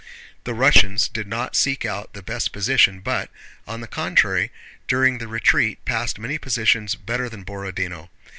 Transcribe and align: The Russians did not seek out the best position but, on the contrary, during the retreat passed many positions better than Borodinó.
The 0.45 0.55
Russians 0.55 1.07
did 1.07 1.27
not 1.27 1.55
seek 1.55 1.85
out 1.85 2.13
the 2.13 2.23
best 2.23 2.51
position 2.51 3.01
but, 3.01 3.29
on 3.67 3.81
the 3.81 3.87
contrary, 3.87 4.49
during 4.87 5.19
the 5.19 5.27
retreat 5.27 5.85
passed 5.85 6.17
many 6.17 6.39
positions 6.39 6.95
better 6.95 7.29
than 7.29 7.45
Borodinó. 7.45 8.09